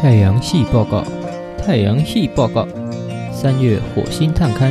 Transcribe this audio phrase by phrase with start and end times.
[0.00, 1.02] 太阳系报告，
[1.56, 2.66] 太阳系报告，
[3.32, 4.70] 三月火星探勘，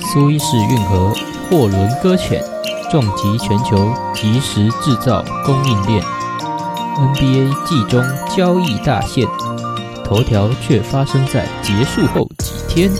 [0.00, 1.12] 苏伊士运河
[1.50, 2.40] 货轮搁浅，
[2.88, 6.00] 重击全球即时制造供应链。
[6.96, 8.00] NBA 季中
[8.36, 9.26] 交易大限，
[10.04, 12.90] 头条却发生在结束后几天。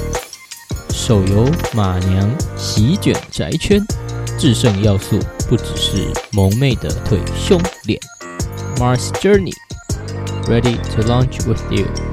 [0.88, 3.80] 手游马娘席卷宅圈，
[4.41, 5.18] 制胜要素
[5.50, 8.00] 不只是萌妹的腿胸脸。
[8.79, 9.53] Mars Journey。
[10.49, 12.10] ready to launch with you.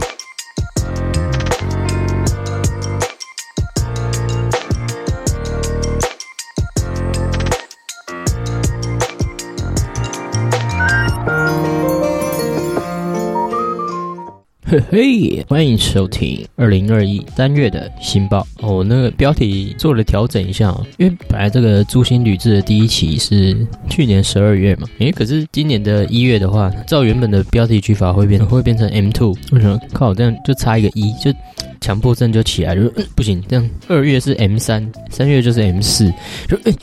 [14.69, 18.83] 嘿 嘿，欢迎收听二零二一三月的新报哦。
[18.83, 23.55] 那个标题做了调整一下哦，因为本来这个《诛心旅志》的第一期是
[23.89, 29.33] 去年十二月嘛，诶，可是今年的一月的话，照原本的标题取法会变会变成 M two。
[29.53, 29.79] 为什么？
[29.93, 31.33] 靠，这样就差一个一，就
[31.79, 32.91] 强迫症就起来了。
[33.15, 36.11] 不行，这样二月是 M 三，三月就是 M 四，
[36.45, 36.75] 就诶。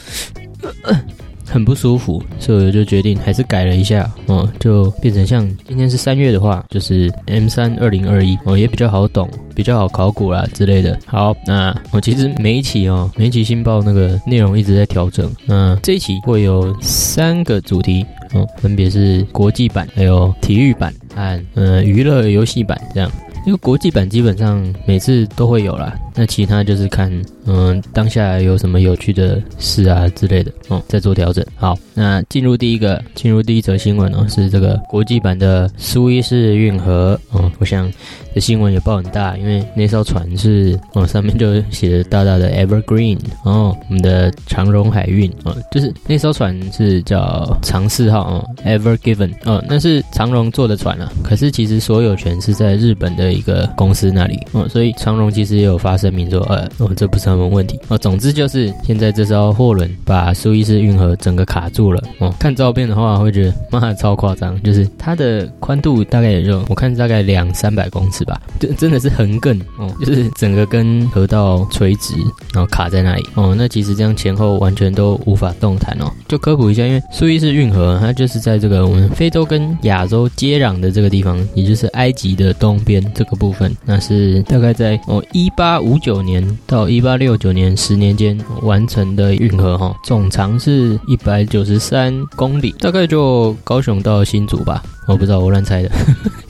[1.55, 10.99] 很不舒服，所以我就决定还是改了一下，哦，就变成像今天是三月的话，就是 M 三二零二一，哦，也比较好懂，比较好考古啦之类的。
[11.07, 15.31] 好，那我其实每一期哦，每一期新报那个内容一直在调整。
[15.47, 23.09] 那这一期会有三个主题，哦，分别是国际版、还有体育版和呃娱乐游戏版这样。
[23.47, 27.13] 因为国际版基本上每次都会有啦，那其他就是看
[27.47, 31.45] 嗯当下有什么有趣的事啊之类的哦，再做调整。
[31.57, 37.93] 好，那进入第一个，进入第一则新闻哦，是这个国际版的苏伊士运河哦，我想
[38.35, 53.35] 这新闻也报很大，因为那艘船是哦 上面就写着大大的 Evergreen 哦，我们的长荣海运哦，就是那艘船是叫长四号哦，Ever Given 哦，那是长荣做的船啊，可是其实所有权是在日本的。
[53.35, 57.97] 一个公司那里哦，所以长荣其实也有发声明说，呃，哦，这不是什么问题哦。
[57.97, 62.35] 总之就是现在这艘货轮把苏伊士运河整个卡住了哦。
[62.39, 72.15] 看照片的话会觉得妈超夸张，就是它的宽度大概也就我看大概两三百公尺吧，就真的是横亘哦，就是整个跟河道垂直，
[72.53, 73.55] 然后卡在那里哦。
[73.57, 76.11] 那其实这样前后完全都无法动弹哦。
[76.27, 83.05] 就科普一下，因为苏伊士运河它就是在这个我们非洲跟亚洲接壤的这个地方，也就是埃及的东边。
[83.15, 95.91] 这个部分，那是大概在哦一八五九年到一八六六九年十年间完成的运河哈，总长是一百九十三公里，大概就高雄到新竹吧，我不知道我乱猜的。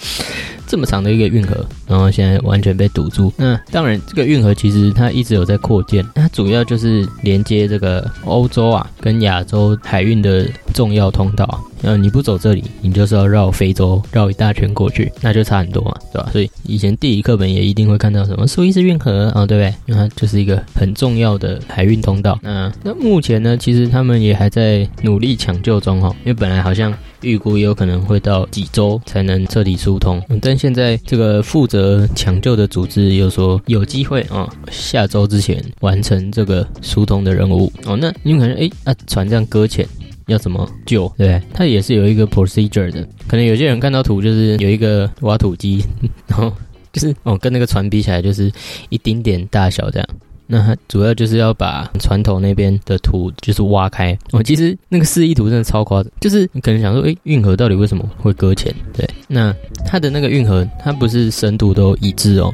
[0.67, 3.33] 这么长的一个运河，然后现在完全被堵住。
[3.37, 11.65] 那当然，这个运河其实它一直有在扩建，它主要就是连接这个欧洲啊跟亚洲海运的重要通道。
[11.83, 16.31] 呃，你不走这里，你就是要绕非洲绕一大圈过去，那就差很多嘛，对吧？
[16.33, 19.75] 所以以前地理课本也一定会看到什么苏伊士运河啊，对不对？
[19.87, 22.39] 那就是一个很重要的海运通道。
[22.43, 37.95] 那那目前呢，其实他们也还在努力抢救中哈，因为本来好像预估也有可能会到几周才能彻底疏通，但现在这个负责抢救的组织又说有机会啊，下周之前完成这个疏通的任务哦。
[38.01, 39.87] 那你们可能哎，那船这样搁浅。
[40.27, 41.13] 要怎么救？
[41.17, 43.07] 对，它也是有一个 procedure 的。
[43.29, 45.83] 可能有些人看到图就是有一个挖土机，
[46.27, 46.53] 然后
[46.93, 48.51] 就是哦，跟那个船比起来就是
[48.89, 50.09] 一丁点大小这样。
[50.47, 54.17] 那它主要就是要把船头那边的土就是挖开。
[54.33, 58.75] 哦，其实那个示意图真的超夸张，就是你可能想说，诶，运河到底为什么会搁浅？
[58.93, 59.55] 对，那
[59.87, 62.53] 它的那个运河它不是深度都一致哦。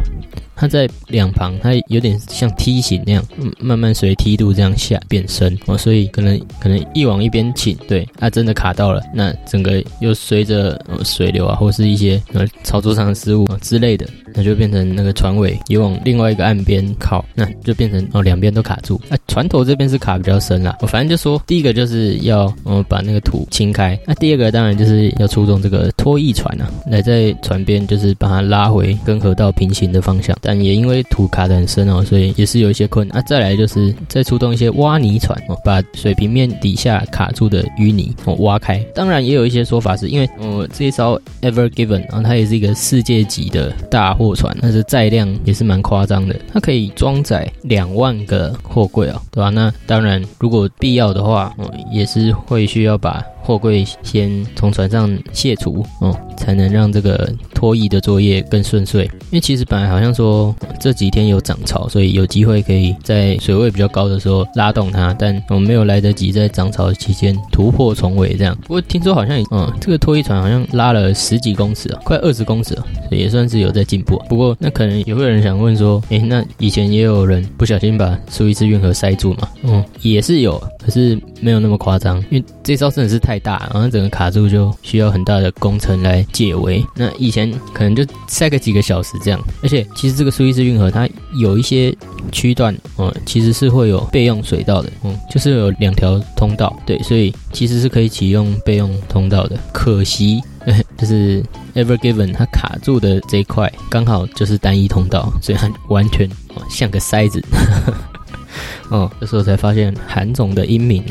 [0.60, 3.25] 它在两旁，它有点像梯形那样，
[3.59, 30.37] 慢慢随梯度这样下变深哦，所以可能可能一往一边倾，对，它，真的卡到了，那整个又随着水流啊，或是一些呃操作上的失误啊之类的，那就变成那个船尾也往另外一个岸边靠，那就变成哦两边都卡住，啊，船头这边是卡比较深啦，我反正就说第一个就是要嗯把那个土清开，那第二个当然就是要出动这个拖曳船啊，来在船边就是把它拉回跟河道平行的方向。
[30.41, 33.22] 但也因为土卡得很深哦，所以也是有一些困难啊。
[33.27, 38.78] 再来就是再出动一些挖泥船哦，把水平面底下卡住的淤泥哦挖开。
[38.95, 49.49] 当然也有一些说法是因为哦这一艘 Ever Given 啊，它也是一个世界级的大货船，但是载量也是蛮夸张的，它可以装载两万个货柜哦，对吧？
[49.49, 53.25] 那当然如果必要的话，嗯也是会需要把。
[53.51, 59.03] 货柜先从船上卸除哦，才能让这个拖曳的作业更顺遂。
[59.05, 68.57] 因为其实本来好像说这几天有涨潮，所以有机会可以在水位比较高的时候拉动它，但我们没有来得及在涨潮期间突破重围这样。
[68.63, 74.23] 不过听说好像嗯，这个拖曳船好像拉了十几公尺啊，快二十公尺了，也算是有在进步。
[74.29, 79.49] 不过那可能也会有人想问说，诶，那以前也有人不小心把苏伊士运河塞住嘛？
[79.65, 86.84] 嗯，也是有，可是没有那么夸张，因为这招真的是太大，然后整个卡住就需要很大的工程来解围。
[86.95, 91.95] 那以前可能就塞个几个小时这样，而且其实这个苏伊士运河它有一些
[92.31, 99.59] 区段哦，其实是会有备用水道的，嗯，就是有两条通道，对，所以其实是可以启用备用通道的。
[99.72, 100.41] 可惜，
[100.98, 101.42] 就是
[101.75, 106.28] Ever Given 它卡住的这一块刚好就是单一通道，所以它完全
[106.69, 107.42] 像个塞子。
[108.91, 111.04] 哦，这时候才发现韩总的英明，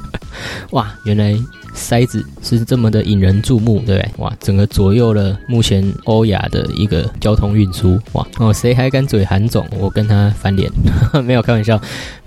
[0.72, 1.36] 哇，原来。
[1.74, 4.10] 塞子是这么的引人注目，对不对？
[4.18, 9.66] 哇，整个左右了目前欧亚的一个交通运输，哇哦，谁还敢嘴韩总？
[9.78, 10.70] 我跟他翻脸，
[11.24, 11.80] 没有开玩笑。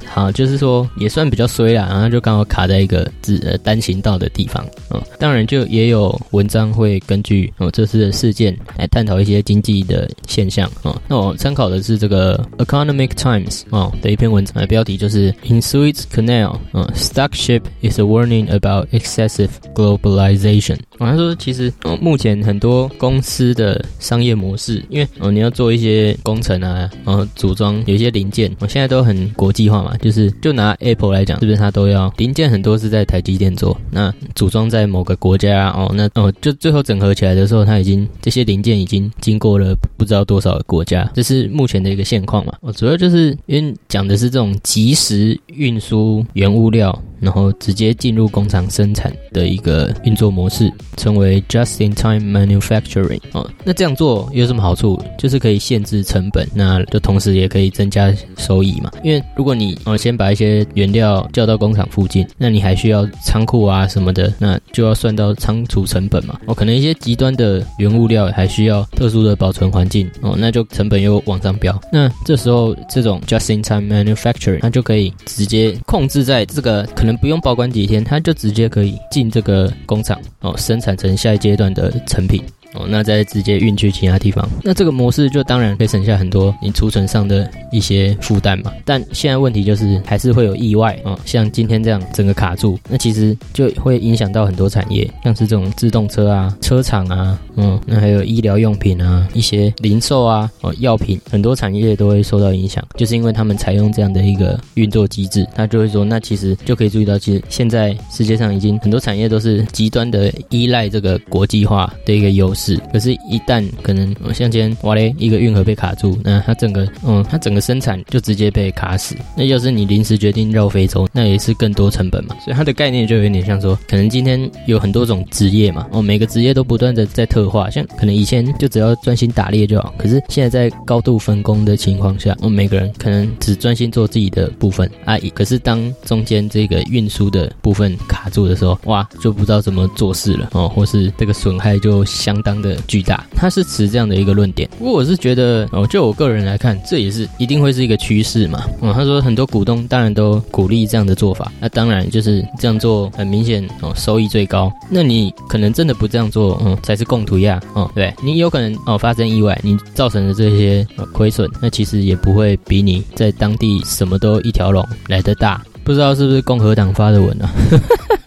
[0.06, 4.64] 好，就是说也算比较衰啦，然后就刚好卡在一个只呃单行道的地方。
[4.90, 10.70] 嗯，当然就也有文章会根据哦这次的事件来探讨一些经济的现象。
[10.84, 20.78] 哦，那我参考的是这个 Economic Times 哦的一篇文章，标题就是 In Suez Canal，嗯，Stuck ship is a warning about Excess massive globalization.
[21.06, 29.96] 他说，其实哦，目前很多公司的商业模式，因为哦你要做一些工程啊，然后组装有一些零件，我现在都很国际化嘛。
[29.98, 42.54] 就是就拿 Apple 来讲，是不是它都要零件很多是在台积电做，那组装在某个国家哦，那哦就最后整合起来的时候，它已经这些零件已经经过了不知道多少个国家，这是目前的一个现况嘛。
[42.62, 46.98] 哦，主要就是因为讲的是这种即时运输原物料。
[47.20, 53.22] 然后直接进入工厂生产的一个运作模式，称为 just-in-time manufacturing。
[53.32, 55.02] 哦，那这样做有什么好处？
[55.18, 58.92] 就是可以限制成本，那就同时也可以增加收益嘛。
[59.04, 66.38] 因为如果你哦先把一些原料叫到工厂附近，那你还需要仓库啊什么的，那就要算到仓储成本嘛。
[66.46, 71.80] 哦，可能一些极端的原物料还需要特殊的保存环境，哦，那就成本又往上飙。
[71.92, 77.14] 那这时候这种 just-in-time manufacturing，它就可以直接控制在这个可能。
[77.24, 82.44] 不用保管几天，它就直接可以进这个工厂哦，生生产成下一阶段的成品。
[82.74, 88.72] 哦，那再直接运去其他地方，那这个模式就当然可以省下很多你储存上的一些负担嘛。
[88.84, 112.63] 但现在问题就是还是会有意外啊，像今天这样整个卡住，那其实就会影响到很多产业，像是这种自动车啊、车厂啊，嗯，那还有医疗用品啊、一些零售啊、哦药品，很多产业都会受到影响，就是因为他们采用这样的一个运作机制，他就会说，那其实就可以注意到，其实现在世界上已经很多产业都是极端的依赖这个国际化的一个优势。
[112.64, 119.18] 是，可是，一旦可能像今天哇嘞，一个运河被卡住，那它整个，嗯，它整个生产就直接被卡死。
[119.36, 122.34] 那要是你临时决定绕非洲，那也是更多成本嘛。
[122.42, 127.70] 所以它的概念就有点像说，可能今天有很多种职业嘛，哦，每个职业都不断的在特化。
[127.70, 135.18] 像可能以前就只要专心打猎就好，可是现在在高度分工的情况下，我哦，每个人可能只专心做自己的部分啊。
[135.34, 142.53] 可是当中间这个运输的部分卡住的时候，哇，就不知道怎么做事了哦，或是这个损害就相当。
[142.62, 144.70] 的巨大，他是持这样的一个论点。
[144.78, 148.64] 不过我是觉得，哦，就我个人来看，这也是一定会是一个趋势嘛。
[148.80, 154.72] 哦，他说很多股东当然都鼓励这样的做法，那当然就是这样做很明显哦，收益最高。
[154.90, 157.60] 那你可能真的不这样做，嗯，才是共图呀。
[157.74, 165.62] 哦，对你有可能哦发生意外，你造成的这些亏损，那其实也不会比你在当地什么都一条龙来的大。
[165.84, 167.52] 不知道是不是共和党发的文啊？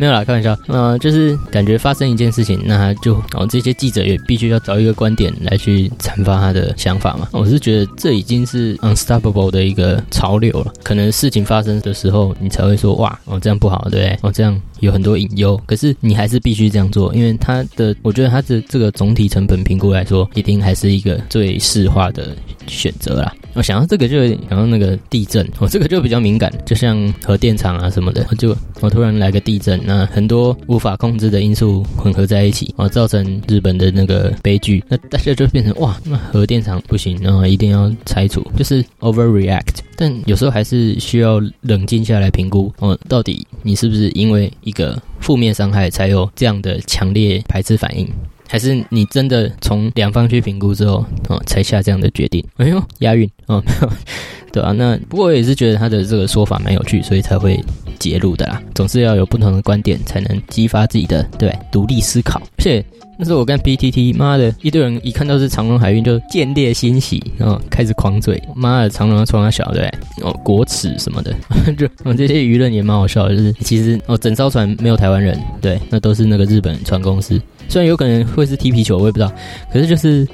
[0.00, 0.56] 没有啦，开玩笑。
[0.68, 7.28] 呃，就是感觉发生一件事情，那他就哦，这些记者也必须要找一个观点来去阐发他的想法嘛。
[7.32, 10.72] 我是觉得这已经是 unstoppable 的一个潮流了。
[10.82, 14.18] 可能事情发生的时候，你才会说哇，哦这样不好，对不对？
[14.22, 23.34] 哦这样有很多隐忧，可是你还是必须这样做，因为他的，我觉得他的这个总体成本评估来说，一定还是一个最适化的选择啦。
[23.54, 39.80] 我想到这个就有点想到那个地震，我这个就比较敏感，就像核电厂啊什么的，就我突然来个地震，那很多无法控制的因素混合在一起，啊，造成日本的那个悲剧，那大家就变成哇，那核电厂不行，然后一定要拆除，就是 overreact。
[40.00, 48.08] 但有时候还是需要冷静下来评估，哦，到底你是不是因为一个负面伤害才有这样的强烈排斥反应？
[48.48, 52.42] 还是你真的从两方去评估之后，哦，才下这样的决定？
[52.56, 53.62] 哎呦，押韵哦，
[54.50, 57.62] 对啊，那不过我也是觉得他的这个说法蛮有趣，所以才会
[58.00, 58.60] 揭露的啦。
[58.74, 62.40] 总是要有不同的观点，才能激发自己的对独立思考。
[62.58, 62.84] 而且
[63.16, 69.86] 那时候我跟 PTT，妈的一堆人一看到是长隆海运就见猎欣喜，然后开始狂嘴，妈的长隆要冲他小对，
[70.22, 71.32] 哦国耻什么的，
[71.78, 79.30] 就哦这些舆论也蛮好笑，就是其实哦整艘船没有台湾人，对，那都是那个日本船公司，虽然有可能会是踢皮球，我也不知道，
[79.72, 80.26] 可是就是。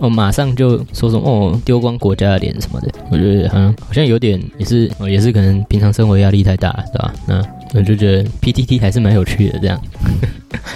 [0.00, 7.12] 哦，马上就说什么哦，丢光国家的脸什么的，我觉得好像好像有点也是哦，也是可能平常生活压力太大，是吧？
[7.26, 7.42] 那
[7.74, 9.80] 我就觉得 PTT 还是蛮有趣的这样。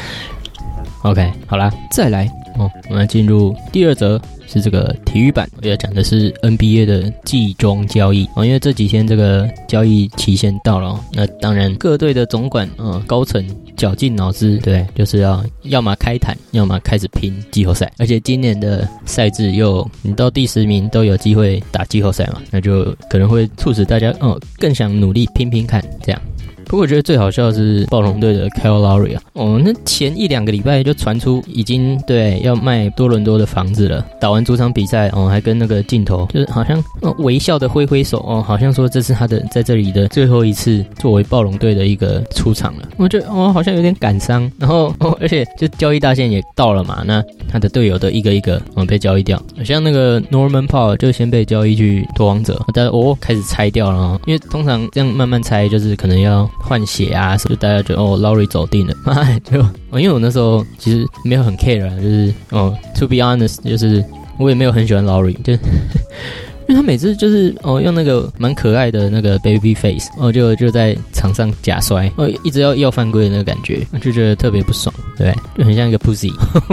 [1.03, 2.27] OK，好啦，再来
[2.59, 4.21] 哦，我们进入第二则。
[4.53, 8.27] 是这个体育版，我要讲的是 NBA 的季中交易。
[8.35, 13.43] 啊，因为这几天这个交易期限到了，那当然各队的总管啊高层
[13.77, 26.21] 绞尽脑汁，对，就是要要么开坛，要么开始拼季后赛，而且今年的赛制又你到第十名都有机会打季后赛嘛，那就可能会促使大家哦更想努力拼拼看这样。
[26.73, 34.03] 不过我觉得最好笑的是暴龙队的 Kyle Lowry 啊，哦，那前一两个礼拜就传出已经对要卖多伦多的房子了。
[34.19, 36.83] 打完主场比赛哦，还跟那个镜头就是好像
[37.19, 42.89] 微笑的挥挥手哦，好像说这是他的在这里的最后一次作为暴龙队的一个出场了。
[42.97, 44.51] 我觉得哦，好像有点感伤。
[44.59, 56.49] 然后，而且就交易大线也到了嘛，那他的队友都一个一个哦被交易掉，像那个 Norman Paul 就先被交易去夺王者，但是哦开始拆掉了，因为通常这样慢慢拆就是可能要。
[56.63, 58.95] 换血啊，所以大家觉得哦，Lori 走定了，
[59.45, 59.59] 就
[59.99, 64.05] 因为我那时候其实没有很 care 啊，就是哦，to be honest，就是
[64.39, 65.53] 我也没有很喜欢 Lori，就。
[66.69, 76.33] 因为他每次就是哦用那个蛮可爱的那个 baby face，哦就就在场上假摔，哦一直要要犯规的那个感觉，就觉得特别不爽，对，就很像一个 pussy，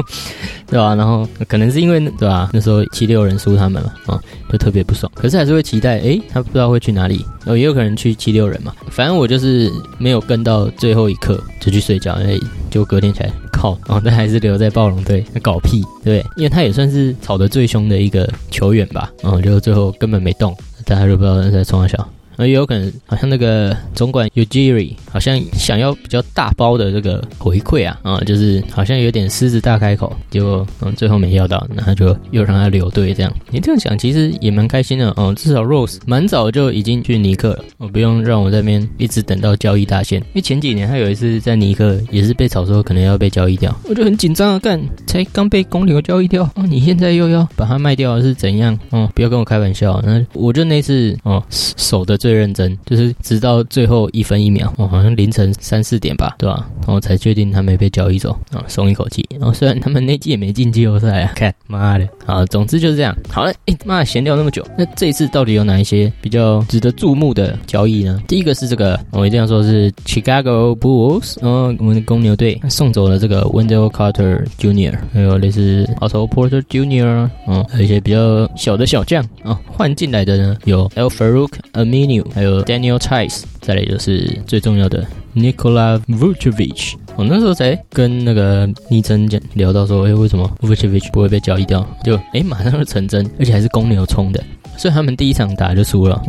[0.67, 0.95] 对吧？
[0.95, 2.49] 然后可能是因为对吧？
[2.53, 13.31] 那时候七六人输他们嘛，啊就特别不爽，可是还是会期待，诶，他不知道会去哪里，哦也有可能去七六人嘛，反正我就是没有跟到最后一刻就去睡觉，因为就隔天起来。
[13.59, 22.07] 好，哦，但还是留在暴龙队搞屁，对，因为他也算是吵得最凶的一个球员吧，嗯，就最后根本没动，大家都不知道他在冲啥。
[22.39, 33.33] 那也有可能，好像那个总管 Ujiri 好像想要比较大包的这个回馈啊，啊，就是好像有点狮子大开口，结果嗯最后没要到，那他就又让他留队这样。
[33.51, 40.21] 你这样想其实也蛮开心的哦，至少 Rose 蛮早就已经去尼克了，我不用让我这边一直等到交易大限。
[40.21, 48.79] 因为前几年他有一次在尼克也是被炒说可能要被交易掉，我就很紧张啊，干才刚被公牛交易掉哦，你现在又要把它卖掉是怎样？
[48.91, 52.28] 哦，不要跟我开玩笑，那我就那次哦守的最。
[52.29, 56.69] 最认真，就是直到最后一分一秒，哦，好像凌晨三四点吧，对吧？
[56.81, 59.27] 然后才确定他没被交易走，啊，松一口气。
[59.31, 63.17] 然后虽然他们那季也没进季后赛啊， 看妈的，好，总之就是这样。
[63.29, 68.21] 好了，哎妈，闲聊那么久，那这一次到底有哪一些比较值得注目的交易呢？
[68.27, 82.18] 第一个是这个，我一定要说是 Chicago Bulls，嗯我们的公牛队送走了这个 Wendell Carter Jr.，还有类似 Otto Porter Jr.，嗯，还有一些比较小的小将啊，换进来的呢有 El Farouk Aminu。
[82.33, 86.93] 还有 Daniel Tice，再来就是最重要的 Nikola Vucevic。
[87.15, 91.85] 我那时候才跟那个昵称讲聊到说，哎，为什么 Vucevic 不会被交易掉？
[92.03, 94.41] 就哎，马上就成真，而且还是公牛冲的。
[94.79, 96.19] 所以他们第一场打就输了，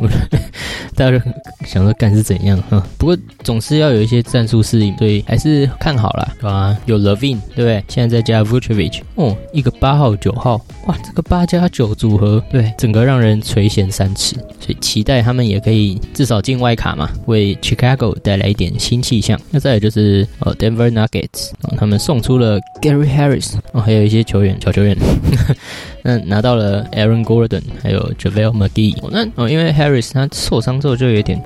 [0.97, 1.25] 大家就
[1.64, 2.85] 想说干是怎样哈？
[2.99, 6.76] 不过总是要有一些战术适应，所以还是看好了，对吧？
[6.87, 7.85] 有 Levine，对不对？
[7.87, 14.35] 现在再加 Vucevic，哦，一个八号九号，哇，这个八加九组合，对，整个让人垂涎三尺。
[14.59, 19.40] 所以期待他们也可以至少进外卡嘛，为 Chicago 带来一点新气象。
[19.50, 24.97] 那再来就是呃 Denver Nuggets，他们送出了 Gary Harris，哦，还有一些球员小球员。
[26.02, 28.97] 那拿到了 Aaron Gordon，还有 L McGee，。
[29.11, 31.40] 那哦，因为 Harris 他受伤之后就有点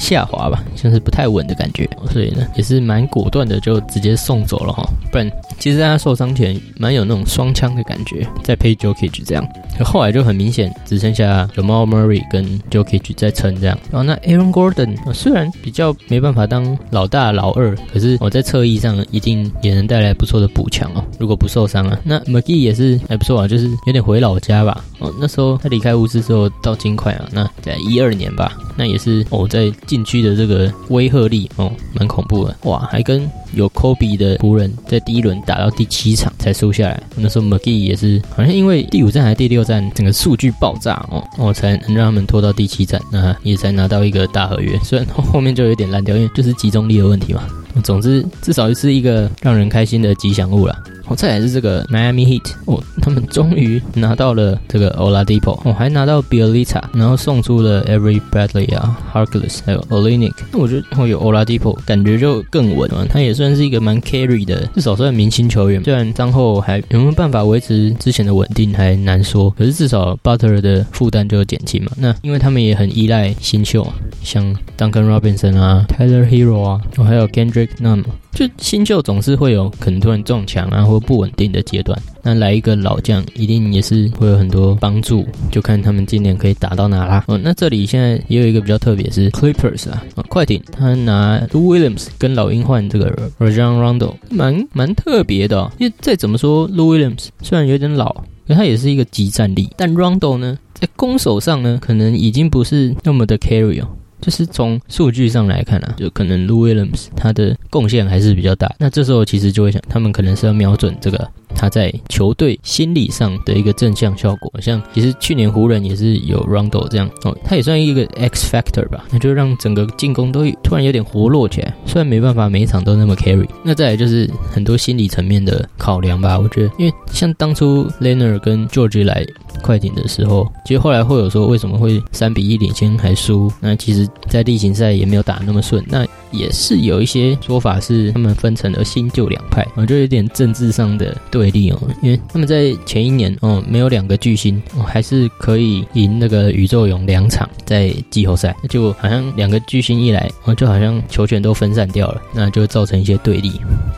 [0.00, 4.82] 下滑吧，像是不太稳的感觉，所以呢也是蛮果断的，就直接送走了哈。
[5.12, 5.30] 不然，
[5.60, 9.46] 其实他受伤前蛮有那种双枪的感觉，在配 Jokic 这样。
[9.84, 13.78] 后来就很明显，只剩下 Jamal Murray 跟 Jokic 在撑这样。
[13.90, 21.04] 然后那 Aaron Gordon 虽然比较没办法当老大老二，可是我在侧翼上一定也能带来不错的补强哦。
[21.18, 24.00] 如果不受伤啊，那 McGee 也是还不错啊，就是有点。
[24.00, 47.42] 回老家吧，哦，那时候他离开乌斯之后到金块啊，那在一二年吧，那也是哦，在禁区的这个威慑力哦，蛮恐怖的，哇，还跟有科比的湖人，在第一轮打到第七场才输下来，那时候 McGee 也是好像因为第五站还是第六站，整个数据爆炸哦，哦，才能让他们拖到第七站，那也才拿到一个大合约，虽然后面就有点烂掉，因为就是集中力的问题嘛。
[47.82, 50.76] 总之，至少是一个让人开心的吉祥物了。
[51.10, 60.32] 哦，再来是这个 Miami Heat，哦，他们终于拿到了这个 Oladipo，哦，还拿到 Bielita，然后送出了 Every Bradley 啊，Harkless，还有 Olenek。
[60.52, 63.04] 那我觉得会有 Oladipo，感觉就更稳了。
[63.06, 65.82] 他也算是一个蛮 carry 的，至少算明星球员。
[65.82, 71.90] 虽然张后还有没有办法维持之前的稳定还难说，可是至少 Butler 的负担就减轻嘛。
[71.96, 78.04] 那因为他们也很依赖新秀啊，像 Duncan Robinson 啊，Tyler Hero 啊，哦，还有 Kendrick Nunn。
[78.32, 82.00] 就新秀总是会有可能突然撞墙啊，或不稳定的阶段。
[82.22, 85.26] 那来一个老将，一定也是会有很多帮助。
[85.50, 87.24] 就看他们今年可以打到哪啦。
[87.28, 95.70] 哦，那这里现在也有一个比较特别，是 Clippers 啊，快艇他拿 Lou Williams 跟老鹰换这个 Rajon Rondo，蛮蛮特别的。
[95.78, 98.12] 因为再怎么说，Lou Williams 虽然有点老，
[98.46, 99.70] 可他也是一个极战力。
[99.76, 103.88] 但 Rondo 呢，在攻守上呢，可能已经不是那么的 carry 哦。
[104.20, 108.72] 就是从数据上来看啊，就可能 Louis 他的贡献还是比较大。
[108.78, 114.52] 那这时候其实就会想，他们可能是要瞄准这个他在球队心理上的一个正向效果。
[114.60, 121.74] 像其实去年湖人也是有 Rondo 这样哦，他也算一个 X factor 吧，那就让整个进攻都突然有点活络起来。
[121.86, 126.38] 虽然没办法每一场都那么 carry，那再来就是很多心理层面的考量吧。
[126.38, 129.26] 我觉得，因为像当初 Leonard 跟 George 来。
[129.60, 133.52] 快艇的时候，其实后来会有说为什么会三比一领先还输？
[133.60, 135.84] 那其实，在例行赛也没有打那么顺。
[135.88, 141.78] 那也是有一些说法是他们分成了新旧两派，我就有点政治上的对立哦。
[142.02, 153.52] 因为他们在前一年哦没有两个巨星，还是可以赢那个宇宙勇两场在季后赛，就好像两个巨星一来，哦就好像球权都分散掉了，那就造成一些对立。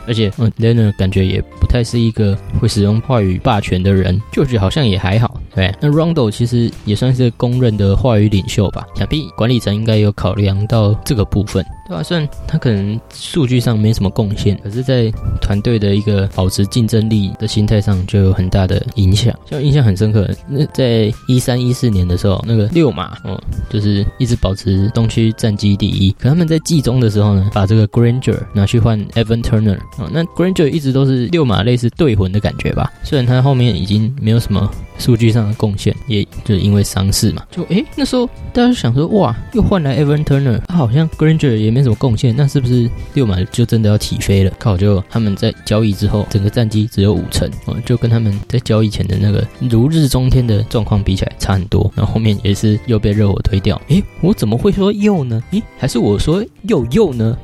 [0.05, 5.39] 而且，嗯，Lena 感觉也不太是一个会使用话语霸权的人，就觉好像也还好。
[5.55, 11.63] 对，那 Rondo 其实也算是公认的话语领袖吧，想必管理层应该有考量到这个部分。
[11.87, 19.37] 对啊，虽然他可能数据上没什么贡献，可是，在团队的一个保持竞争力的心态上就有很大的影响。
[19.45, 26.11] 像印象很深刻，那在一三一四年的时候，那个六马哦，就是一直保持东区战绩第一。
[26.17, 32.91] 可他们在季中的时候呢，把这个 Granger 拿去换 Evan Turner 哦，那 Granger 一直都是六马类似队魂的感觉吧。
[33.03, 41.73] 虽然他后面已经没有什么数据上的贡献，也就因为伤势嘛，就诶那时候大家就想说，哇，又换来 Evan Turner，他好像 Granger 也。
[41.73, 44.51] 没什么贡献，那是不是六马就真的要起飞了？
[44.59, 51.91] 靠，就他们在交易之后，整个战绩只有五成，哦，就跟他们在交易前的那个如日中天的状况比起来差很多。
[51.95, 53.81] 然后后面也是又被热火推掉。
[53.87, 55.41] 诶，我怎么会说又呢？
[55.49, 57.35] 诶，还是我说又又呢？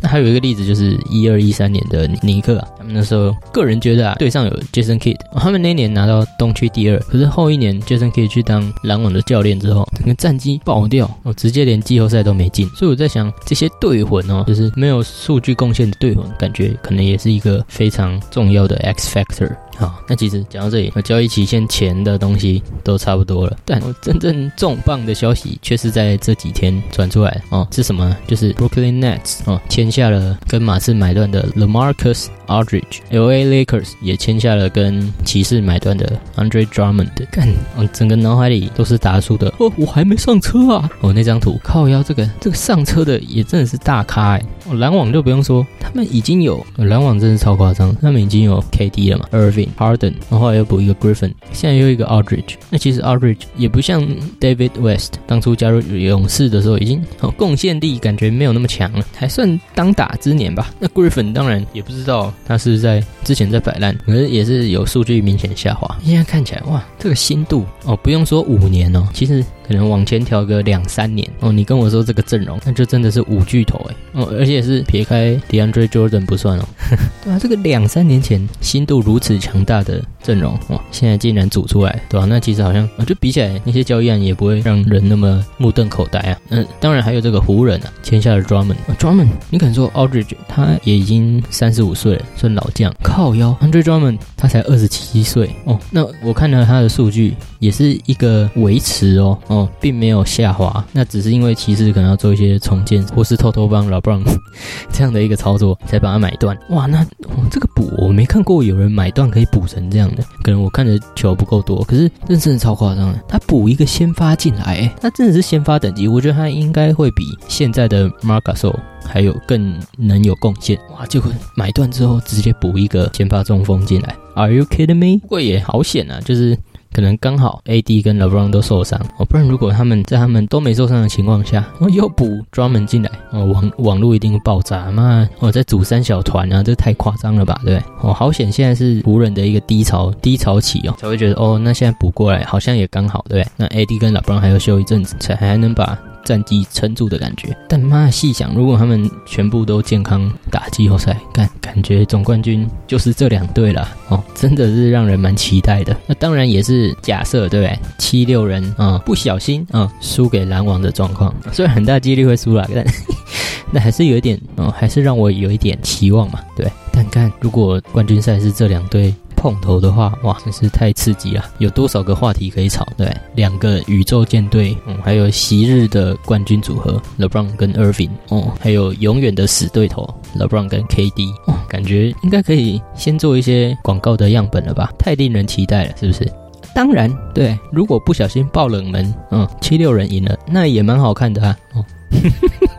[0.00, 12.68] 那还有一个例子就是一二一三年的尼克啊，他们那时候个人觉得啊，队上有 Jason Kidd，他们那年拿到东区第二，可是后一年 Jason Kidd 去当篮网的教练之后，整个战绩爆掉，哦，直接连季后赛都没进。
[12.70, 19.54] 所以我在想，这些队魂哦，就是没有数据贡献的队魂，感觉可能也是一个非常重要的 X factor。
[19.82, 28.16] 好，那其实讲到这里，交易期限前的东西都差不多了，但真正重磅的消息却是在这几天传出来哦，是什么？
[28.28, 37.08] 就是 Brooklyn Nets 哦签下了跟马刺买断的 LaMarcus Aldridge，LA Lakers 也签下了跟骑士买断的 Andre Drummond。
[37.32, 40.88] 干，我整个脑海里都是达叔的哦，我还没上车啊！
[41.00, 44.42] 哦，那张图靠腰，这个这个上车的也真的是大咖哎！
[44.68, 49.68] 哦，篮网就不用说，他们已经有篮网真是超夸张，他们已经有 KD 了嘛，Irving。
[49.76, 52.54] Harden，然后又补一个 Griffin，现在又一个 Aldridge。
[52.70, 54.02] 那其实 Aldridge 也不像
[54.40, 57.02] David West 当初加入勇士的时候，已经
[57.36, 60.70] 贡献力感觉没有那么强了，还算当打之年吧。
[60.78, 65.98] 那 Griffin 当然也不知道他是在之前在摆烂，可是也是有数据明显下滑。
[66.04, 69.44] 现在看起来哇，这个新度哦，不用说五年哦，其实。
[69.66, 76.64] 可能往前调个两三年哦，你跟我说这个阵容，那就真的是五巨头哎哦，而且是撇开 DeAndre Jordan 不算哦，
[77.24, 82.26] 对啊，这个两三年前新度如此强大的阵容哦，现在竟然组出来，对吧？
[82.28, 86.38] 那其实好像啊，就比起来那些交易案也不会让人那么目瞪口呆啊。
[86.50, 95.78] 嗯，当然还有这个湖人啊，签下了 Drummond，Drummond，你可能说 Aldridge 他也已经三十五岁了，算老将，靠腰，Andre Drummond 他才二十七岁哦。
[95.90, 99.68] 那我看了他的数据，也是一个维持哦哦。
[99.80, 104.22] 并没有下滑，那只是因为骑士可能要做一些重建，或是偷偷帮老布朗
[104.92, 106.56] 这样的一个操作，才把它买断。
[106.70, 107.04] 哇，那
[107.50, 113.20] 这个补我没看过有人买断可以补成这样的，可能我看的球不够多，可是这真的超夸张的。
[113.28, 118.72] 他补一个先发进来，他真的是先发等级，我觉得他应该会比现在的 Marcus
[119.04, 120.78] 还有更能有贡献。
[120.96, 125.18] 哇，结果买断之后直接补一个先发中锋进来，Are you kidding me？
[125.20, 126.56] 不过也好险啊，就是。
[126.92, 135.28] 可能刚好 AD 跟 LeBron 都受伤哦，不然如果他们在他们都没受伤的情况下，哦又补专门进来哦，网网络一定爆炸嘛！
[135.40, 137.90] 哦，在组三小团啊，这太夸张了吧，对不对？
[138.02, 143.52] 哦，好险现在是湖人的一个低潮低潮期哦，才会觉得哦，那现在补过来好像也刚好，对不对？
[143.56, 145.98] 那 AD 跟 LeBron 还要休一阵子，才还能把。
[146.24, 155.96] 战绩撑住的感觉，但妈细想，如果他们全部都健康打季后赛，感感觉总冠军就是这两队了哦，真的是让人蛮期待的。
[156.06, 157.78] 那当然也是假设，对不对？
[157.98, 162.84] 七六人啊，不小心啊，输给篮网的状况，虽然很大几率会输了，但
[163.70, 166.70] 那还是有一点哦，还是让我有一点期望嘛，对。
[166.92, 169.14] 但看如果冠军赛是这两队。
[169.42, 171.44] 碰头的话，哇，真是太刺激了！
[171.58, 172.86] 有多少个话题可以吵？
[172.96, 184.92] 对，两个宇宙舰队，嗯，还有昔日的冠军组合 LeBron 跟 Irving，哦，还有永远的死对头 LeBron 跟 KD，哦，感觉应该可以先做一些广告的样本了吧？
[184.96, 186.32] 太令人期待了，是不是？
[186.72, 191.58] 当然，对，如果不小心爆冷门，嗯，七六人赢了，那也蛮好看的啊。
[191.74, 191.84] 哦，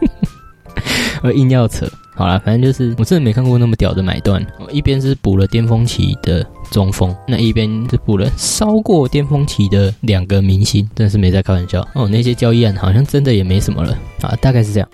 [1.23, 1.86] 我硬要扯。
[2.15, 4.45] 好了，反正就是我真的没看过那么屌的买断。
[4.71, 12.08] 一边是补了巅峰期的中锋，那一边是补了超过巅峰期的两个明星，真的是没在开玩笑哦。
[12.08, 14.88] 那些交易案好像真的也没什么了啊，大概是这样。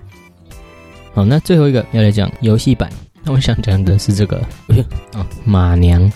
[1.14, 2.90] 好，那最后一个要来讲游戏版，
[3.24, 4.42] 那我想讲的是这个，
[5.14, 6.10] 哦，马娘，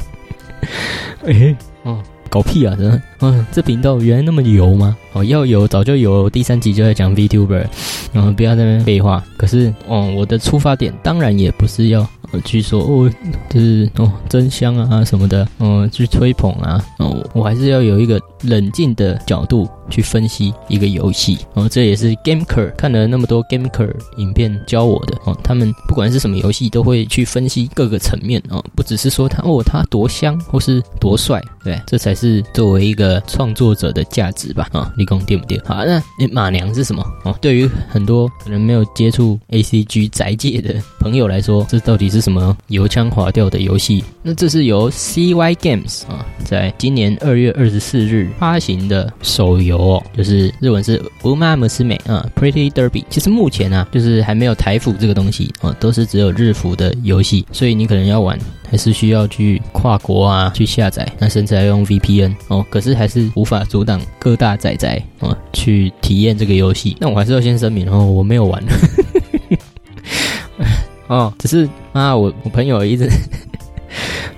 [1.24, 2.02] 哎，哦。
[2.28, 2.74] 搞屁啊！
[2.76, 4.96] 真的，嗯，这频道原来那么油吗？
[5.12, 7.66] 哦，要油早就有，第三集就在讲 VTuber，
[8.12, 9.24] 然后不要在那边废话。
[9.36, 12.06] 可是，哦，我的出发点当然也不是要。
[12.30, 13.10] 呃，据说哦，
[13.48, 35.58] 就是哦，真香啊什么的，嗯，去吹捧啊，哦，我还是要有一个冷静的角度去分析一个游戏，哦，这也是 Gameker 看了那么多 Gameker 影片教我的，哦，他们不管是什么游戏，都会去分析各个层面，哦，不只是说他哦，他多香或是多帅，对，这才是作为一个创作者的价值吧，啊，立功对不对？
[35.64, 37.02] 好，那马娘是什么？
[37.24, 42.18] 哦，对于很多可能没有接触 ACG 宅界的朋友来说，这到底是？
[42.18, 44.02] 什么油腔滑调的游戏？
[44.22, 53.02] 那这是由 CY Games 啊，在今年二月二十四日发行的手游哦，就是日文是《乌玛姆斯美》啊，《Pretty Derby》。
[53.08, 58.36] 其实目前啊，就是还没有台服这个东西哦，都是只有日服的游戏，所以你可能要玩，
[58.70, 62.64] 还是需要去跨国啊去下载，那甚至要用 VPN 哦。
[62.70, 66.96] 可是还是无法阻挡各大仔仔啊去体验这个游戏。
[67.00, 68.62] 那我还是要先声明哦，我没有玩。
[71.08, 73.08] 哦，只是啊，我我朋友一直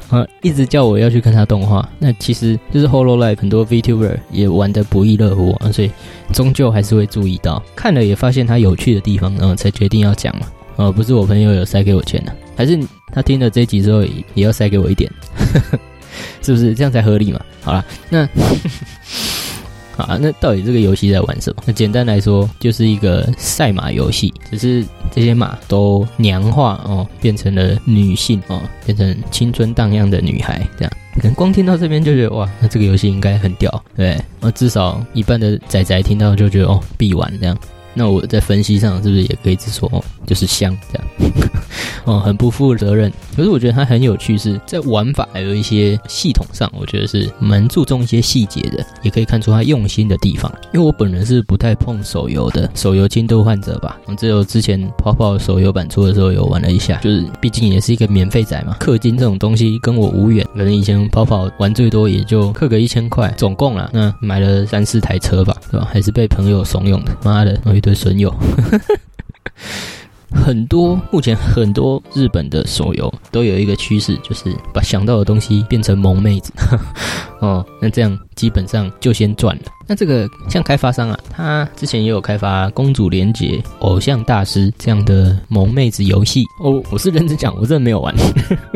[0.08, 5.90] 啊 一直叫我要去看他动画，那其实就是《Hololive》很多 VTuber 也玩的不亦乐乎啊，所以
[6.32, 10.46] 终究还是会注意到，看了也发现他有趣的地方，然后才决定要讲嘛。
[10.80, 12.78] 哦，不是我朋友有塞给我钱的，还是
[13.12, 14.02] 他听了这集之后
[14.34, 15.10] 也要塞给我一点，
[16.40, 17.40] 是不是这样才合理嘛？
[17.62, 18.26] 好了，那。
[19.96, 21.62] 啊，那到底这个游戏在玩什么？
[21.66, 30.92] 那简单来说，就是一个赛马游戏，只是这些马都娘化哦，变成了女性哦，变成青春荡漾的女孩，这样。
[31.16, 34.18] 可能光听到这边就觉得哇，那这个游戏应该很屌，对？
[34.40, 37.54] 那至少一半的仔仔听到就觉得哦，必玩这样。
[37.94, 41.32] 那我在分析上是不是也可以只说哦，就是香这样，
[42.04, 43.12] 哦，很不负责任。
[43.36, 50.52] 可是我觉得它很有趣，是在玩法还有一些系统上，我觉得是蛮注重一些细节的，也可以看出他用心的地方。
[50.72, 53.98] 因为我本人是不太碰手游的，手游轻度患者吧。
[54.16, 60.46] 只有之前泡泡手游版出的时候有玩了一下，就是毕竟也是一个免费仔嘛，氪金这种东西跟我无缘。
[60.54, 65.88] 可能以前泡泡玩最多也就氪个一千块，总共了，那买了三四台车吧，对吧？
[65.90, 67.58] 还是被朋友怂恿的，妈的！
[67.80, 68.30] 一堆损友，
[70.30, 76.52] 很多目前很多日本的手游都有一个趋势，就是把想到的东西变成萌妹子。
[77.40, 79.62] 哦，那这样基本上就先赚了。
[79.88, 83.46] 那这个像开发商啊，他之前也有开发《公主连结》
[83.78, 86.44] 《偶像大师》这样的萌妹子游戏。
[86.62, 88.14] 哦，我是认真讲，我真的没有玩。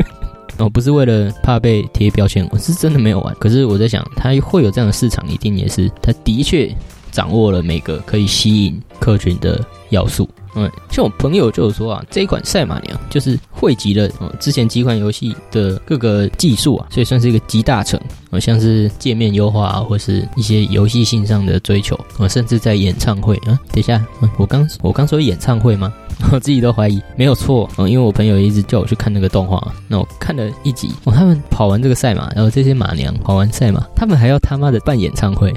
[0.57, 3.35] 哦，不是为了怕被贴标签，我是真的没有玩。
[3.35, 6.75] 可是我在想，他会有这样的市场，一定也是他的确。
[7.15, 10.27] 掌握了每个可以吸引客群的要素。
[10.57, 17.99] 嗯，像我朋友就有说啊，这一款赛马娘就是汇集了嗯之前几款游戏的各个技术啊，所以算是一个集大成。
[18.31, 23.59] 啊，像是界面优化啊，或是一些游戏性上的追求啊，甚至在演唱会啊。
[23.71, 24.03] 等一下，
[24.37, 25.93] 我刚我刚说演唱会吗？
[26.31, 35.53] 我自己都怀疑没有错嗯，因为我朋友一直叫我去看那个动画，那我看了一集哦，他们跑完这个赛马，然后这些马娘跑完赛马，他们还要他妈的办演唱会。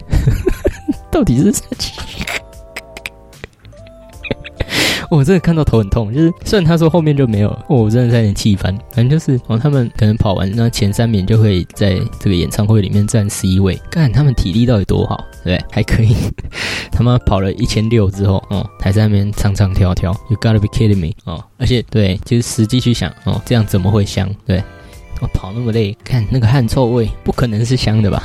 [1.11, 1.53] 到底是？
[5.11, 6.13] 我真的看到头很痛。
[6.13, 8.77] 就是虽然他说后面就没有，我真的在有点气翻。
[8.93, 13.81] 反正就是哦，他们可能跑完那前三名就会在这个演唱会里面占 C 位。
[13.91, 16.15] 看他们体力到底多好，对还可以。
[16.93, 20.15] 他妈跑了一千六之后，哦，还在那边唱唱跳跳。
[20.29, 21.15] You gotta be kidding me！
[21.25, 24.29] 哦，而且对，就是实际去想，哦，这样怎么会香？
[24.45, 24.63] 对，
[25.23, 28.23] 我跑那么累，看那个汗臭味，不可能是香的吧？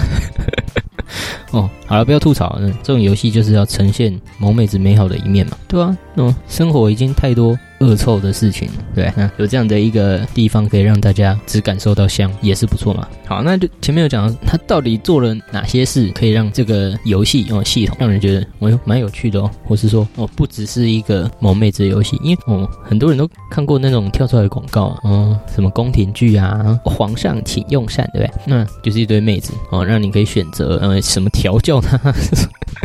[1.51, 2.57] 哦，好了，不要吐槽。
[2.59, 7.57] 嗯，这种游戏就是要呈现萌妹子美好的一面嘛，对啊，嗯，生活已经太多。
[7.79, 13.05] 恶臭的事情，对，那有这样的一个地方可以让大家只感受到香，也是不错嘛。
[13.25, 28.41] 好，那就前面有讲他到底做了哪些事，可以让这个游戏用系统让人觉得哦蛮有趣的哦，或是说哦不只是一个萌妹子游戏，因为哦很多人都看过那种跳出来的广告啊，哦什么宫廷剧啊，皇上请用膳，对不对？
[28.45, 31.99] 那就是一堆妹子哦，让你可以选择呃什么调教他。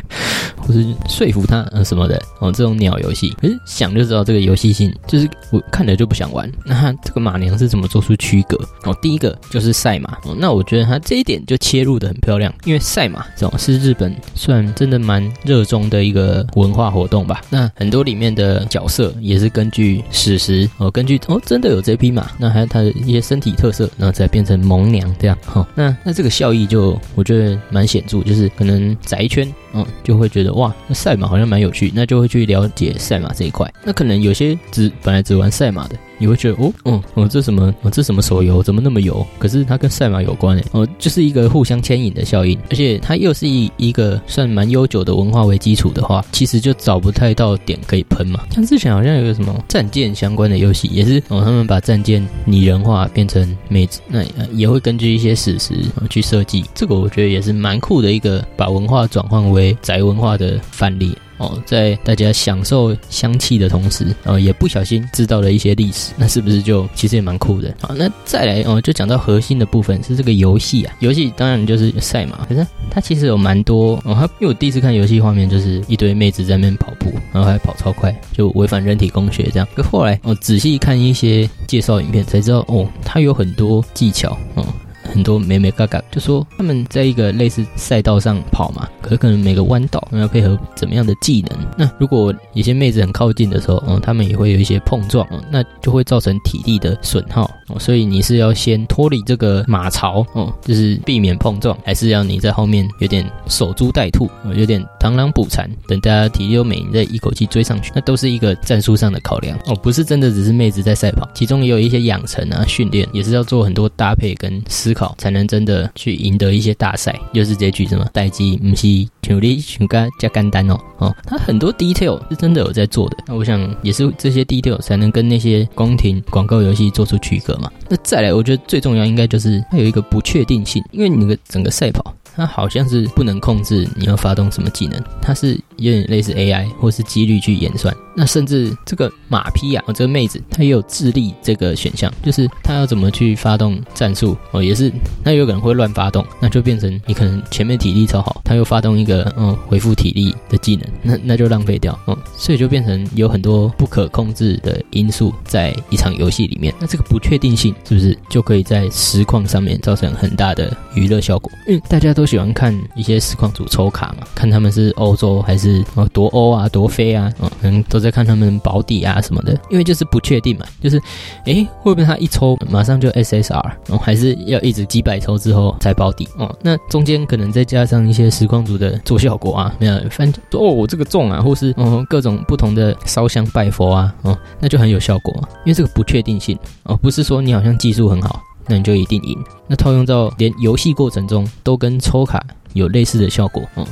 [0.69, 6.51] 或是说服他呃什么的哦，这种鸟游戏，可是想就知道这个游戏性，就是我看了就不想玩。
[6.63, 8.57] 那这个马娘是怎么做出区隔？
[8.85, 17.41] 哦，第一个就是赛马哦，那我觉得他这一点就切入的很漂亮，因为赛马这种是日本算真的蛮热衷的一个文化活动吧。
[17.49, 25.39] 那很多里面的角色也是根据史实哦，根据哦真的有这匹马，那还有它的一些身体特色，然后再变成萌娘这样。
[25.47, 29.51] 好，那那这个效益就我觉得蛮显著，就是可能宅圈。
[29.75, 33.73] 嗯，就会觉得哇，那赛马好像蛮有趣，那就会去了解赛马这一块。
[33.85, 35.97] 那可能有些只本来只玩赛马的。
[36.19, 37.75] 你会觉得哦，嗯，哦，这什么？
[37.83, 38.63] 哦，这什么手游？
[38.63, 39.27] 怎么那么油？
[39.39, 48.45] 可是它跟赛马有关诶，哦，就是一个互相牵引的效应，而且它又是以一个算蛮悠久的文化为基础的话，其实就找不太到点可以喷嘛。
[48.51, 55.75] 像之前好像有个什么战舰相关的游戏，也是哦，他们把战舰拟人化变成妹子，那也会根据一些史实
[56.11, 56.65] 去设计。
[56.75, 61.17] 这个我觉得也是蛮酷的一个把文化转换为宅文化的范例。
[61.39, 67.75] 哦，在大家享受香气的同时，呃，也不小心知道了一些历史， 那是不是就其实也蛮酷的？
[67.81, 79.69] 好，那再来哦，就讲到核心的部分是这个游戏啊，游戏当然就是赛马，可是它其实有蛮多哦，它因为我第一次看游戏画面就是一堆妹子在那边跑步，然后还跑超快，就违反人体工学这样。
[79.75, 84.67] 可后来我仔细看一些介绍影片才知道，哦，它有很多技巧，哦。
[85.13, 91.59] 很多美美嘎嘎就说他们在一个类似赛道上跑嘛，可是可能每个弯道要配合怎么样的技能。
[91.77, 97.51] 那如果有些妹子很靠近的时候，嗯，他们也会有一些碰撞，嗯，那就会造成体力的损耗。
[97.69, 109.59] 哦，所以你是要先脱离这个马槽，哦，就是避免碰撞，还是要你在后面有点守株待兔，有点螳螂捕蝉，等大家体力又美，你再一口气追上去，那都是一个战术上的考量。
[109.67, 115.15] 哦，不是真的只是妹子在赛跑，其中也有一些养成啊、训练，也是要做很多搭配跟思考。
[115.19, 118.87] 才能真的去赢得一些大赛，又是这句什么待机不是
[119.29, 127.71] 努力全干加干单哦哦，他很多 detail 是真的有在做的，那我想也是这些 detail 才能跟那些宫廷广告游戏做出区隔嘛。
[127.89, 132.15] 那再来，我觉得最重要应该就是它有一个不确定性，因为你的整个赛跑。
[132.35, 137.95] 它好像是不能控制你要发动什么技能，它是有点类似 AI 或是几率去演算。
[138.15, 144.93] 那甚至这个马匹啊，这个妹子她也有智力这个选项，就是她要怎么去发动战术哦，也是
[145.25, 156.73] 那有可能会乱发动，那就变成你可能前面体力超好，她又发动一个嗯恢复体力的技能，那那就浪费掉哦，所以就变成有很多不可控制的因素在一场游戏里面。
[156.81, 161.51] 那这个不确定性是不是就可以在实况上面造成很大的娱乐效果？
[161.67, 162.29] 因为大家都。
[162.29, 164.27] 喜欢看一些实况组抽卡嘛？
[164.35, 167.33] 看他们是欧洲还是哦夺欧啊夺飞啊？
[167.41, 170.65] 嗯，可能都在看他们保底啊什么的，因为就是不确定嘛。
[170.83, 171.01] 就是，
[171.45, 173.73] 诶，会不会他一抽马上就 SSR？
[173.89, 176.29] 哦，还是要一直几百抽之后才保底？
[176.39, 185.35] 哦，那中间可能再加上一些时光组的做效果啊，没有，反正哦我这个中啊，或是哦各种不同的烧香拜佛啊，哦那就很有效果。
[185.65, 188.43] 因为这个不确定性哦，不是说你好像技术很好。
[188.71, 189.35] 那你就一定赢。
[189.67, 192.39] 那套用到连游戏过程中都跟抽卡
[192.75, 193.87] 有类似的效果哦。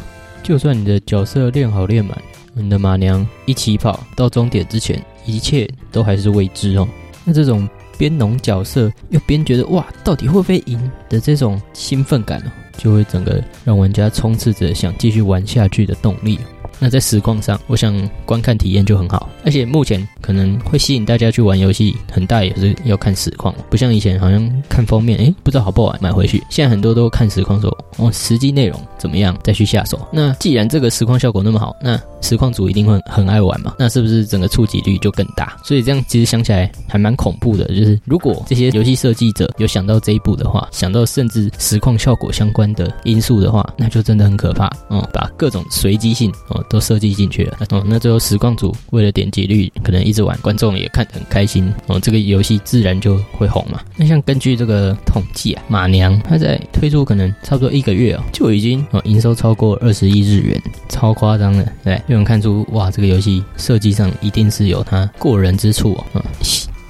[0.46, 2.16] 就算你的角色练好练满，
[2.54, 6.86] 你的马娘一起跑到终点之前，一切都还是未知哦。
[7.24, 16.38] 那这种边农角色又边觉得哇，到底会不会赢的这种兴奋感哦，就会整个让玩家充斥着想继续玩下去的动力。
[16.78, 26.42] 那在实况上，我想观看体验就很好，而且目前可能会吸引大家去玩游戏，很大也是要看实况，不像以前好像看封面，诶，不知道好不好玩，买回去。
[26.50, 30.06] 现在很多都看实况说，哦，实际内容怎么样再去下手。
[30.12, 35.56] 那既然这个实况效果那么好，那实况组一定会很爱玩嘛，那是不是整个触及率就更大？
[35.64, 44.70] 所以这样其实想起来还蛮恐怖的，就是如果这些游戏设计者有想到这一步的话，想到甚至实况效果相关的因素的话，那就真的很可怕。
[44.90, 46.62] 嗯，把各种随机性哦。
[46.68, 47.58] 都设计进去了。
[47.70, 51.72] 哦，那最后实况组为了点击率，可能一直玩，观众也看得很开心。
[51.86, 53.80] 哦，这个游戏自然就会红嘛。
[53.96, 66.24] 那像根据这个统计啊，马娘她在推出可能差不多一个月哦，就已经哦营收超过二十亿日元，超夸张的，对，就能看出哇，这个游戏设计上一定是有它过人之处哦。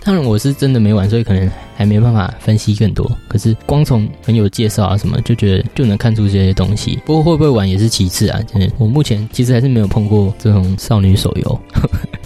[0.06, 3.10] 当然我是真的没玩，所以可能还没办法分析更多。
[3.26, 7.00] 可是光从朋友介绍啊什么，就觉得就能看出这些东西。
[7.04, 8.70] 不过会不会玩也是其次啊，真的。
[8.78, 11.60] 我目前其实还是没有碰过这种少女手游，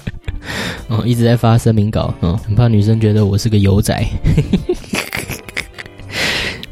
[0.89, 3.99] 哦，一直在发声明稿，哦，很怕女生觉得我是个油仔。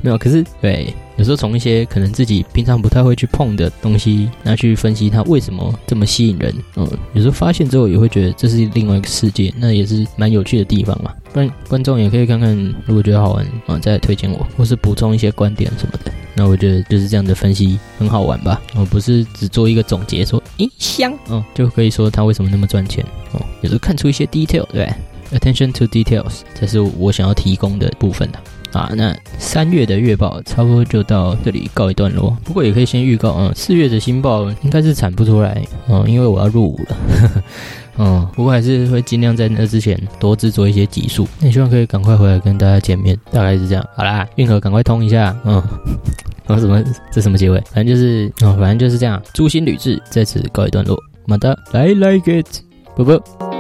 [0.01, 0.95] 没有，可是对。
[1.17, 11.13] 有时候从一些可能自己平常不太会去碰的东西，拿去分析它为什么这么吸引人，嗯，有时候发现之后也会觉得这是另外一个世界，那也是蛮有趣的地方嘛。
[11.33, 12.57] 观观众也可以看看，
[12.87, 16.13] 如果觉得好玩啊，再推荐我，或是补充一些观点什么的。
[16.37, 23.45] 那我觉得就是这样的分析很好玩吧，我不是只做一个总结说，咦香，嗯，就可以说它为什么那么赚钱哦。
[23.63, 24.89] 有时候看出一些 detail，对
[25.33, 28.39] ，attention to details 才是我想要提供的部分的。
[28.73, 32.37] 啊那三月的月报差不多就到这里告一段落。
[32.45, 36.97] 不过也可以先预告啊，四月的新报应该是产不出来哦，因为我要入伍了。
[38.01, 41.27] 嗯，不过还是会尽量在那之前多制作一些集数。
[41.41, 43.85] 那希望可以赶快回来跟大家见面，大概是这样。
[43.97, 45.37] 好啦，运河赶快通一下。
[45.45, 45.55] 嗯，
[46.47, 46.81] 然后什么？
[47.11, 47.61] 这什么结尾？
[47.73, 49.21] 反正就是哦，反正就是这样。
[49.35, 50.97] 诛心履至在此告一段落。
[51.27, 52.47] 马达，I like it，
[52.95, 53.58] 啵啵。